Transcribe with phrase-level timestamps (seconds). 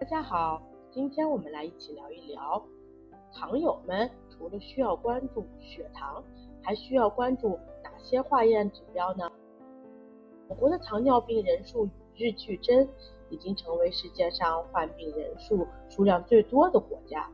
[0.00, 2.64] 大家好，今天我们来一起聊一聊，
[3.34, 6.24] 糖友们除了需要关注血糖，
[6.62, 7.50] 还需要关注
[7.84, 9.30] 哪些化验指标呢？
[10.48, 11.84] 我国的糖尿病人数
[12.14, 12.88] 与日俱增，
[13.28, 17.30] 已经成为世界上患病人数数量最多的国家，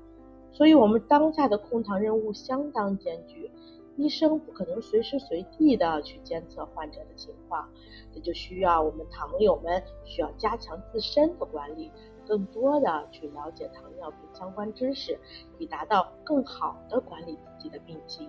[0.50, 3.48] 所以我们当下的控糖任务相当艰巨。
[3.96, 7.68] 医生不可能随时随地的去监测患者的情况，
[8.12, 11.90] 这就需要我们糖友们需要加强自身的管理，
[12.26, 15.18] 更多的去了解糖尿病相关知识，
[15.58, 18.28] 以达到更好的管理自己的病情。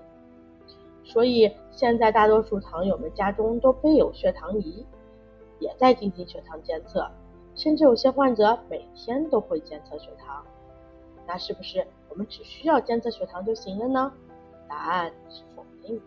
[1.03, 4.85] 所以现在大多数糖友们家中都备有血糖仪，
[5.59, 7.09] 也在进行血糖监测，
[7.55, 10.45] 甚至有些患者每天都会监测血糖。
[11.25, 14.13] 那是不是我们只需要监测血糖就行了呢？
[14.67, 16.01] 答案是否定的，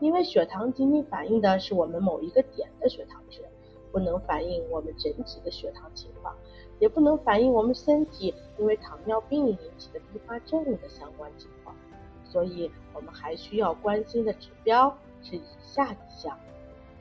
[0.00, 3.40] 因为血糖仅仅反映的是我们某一个点的血糖值，
[3.92, 6.34] 不能反映我们整体的血糖情况，
[6.78, 11.74] 也不能反映我们身体因为糖尿病引起的并发症的相关情况。
[12.24, 16.38] 所以，我们还需要关心的指标是以下几项：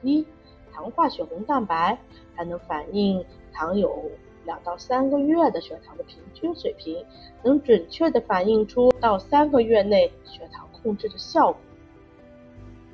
[0.01, 0.25] 一、
[0.71, 1.97] 糖化血红蛋白，
[2.35, 4.11] 它能反映糖有。
[4.45, 7.03] 两到三个月的血糖的平均水平，
[7.43, 11.59] 能准确的反映出到三个月内血糖控制的效果。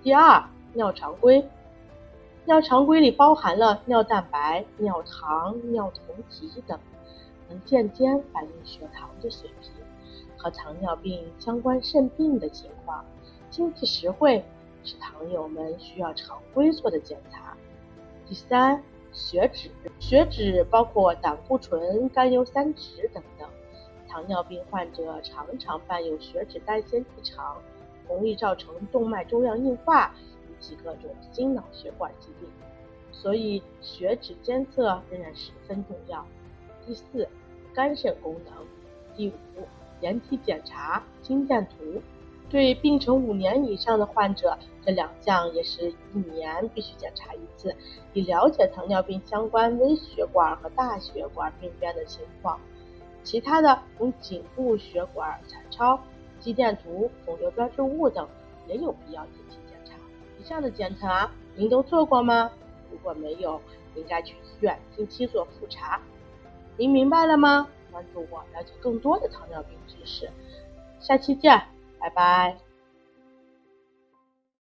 [0.01, 1.45] 第二，尿常规，
[2.45, 6.79] 尿常规里包含了尿蛋白、尿糖、尿酮体等，
[7.49, 9.71] 能间接反映血糖的水平
[10.37, 13.03] 和糖尿病相关肾病的情况，
[13.49, 14.41] 经济实惠，
[14.85, 17.57] 是糖友们需要常规做的检查。
[18.25, 18.81] 第三。
[19.13, 23.45] 血脂，血脂包括胆固醇、甘油三酯等等。
[24.07, 27.57] 糖尿病患者常常伴有血脂代谢异常，
[28.11, 30.13] 容易造成动脉粥样硬化，
[30.49, 32.49] 引起各种心脑血管疾病。
[33.11, 36.25] 所以血脂监测仍然十分重要。
[36.85, 37.27] 第四，
[37.73, 38.53] 肝肾功能。
[39.15, 39.67] 第五，
[40.01, 42.01] 人体检查心电图。
[42.49, 47.73] 对病程五年以上的患者，这两项也是一年必须检查一次，
[48.11, 52.59] 以了解糖尿病相关微血管和大血管病变的情况。
[53.23, 56.01] 其他的如颈部血管彩超、
[56.41, 58.27] 肌电图、肿瘤标志物等，
[58.67, 59.93] 也有必要定期检查。
[60.39, 62.51] 以上的检查您都做过吗？
[62.91, 63.61] 如果没有，
[63.95, 66.01] 应该去医院定期做复查。
[66.77, 67.67] 您明白了吗？
[67.91, 70.29] 关注我，了解更多的糖尿病知识。
[70.99, 71.61] 下期见。
[71.99, 72.70] 拜拜。